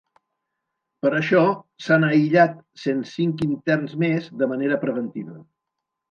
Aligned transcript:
Per 1.05 1.09
això, 1.17 1.41
s’han 1.87 2.05
aïllat 2.07 2.55
cent 2.83 3.03
cinc 3.11 3.43
interns 3.47 3.93
més 4.05 4.31
de 4.43 4.49
manera 4.55 4.79
preventiva. 4.85 5.37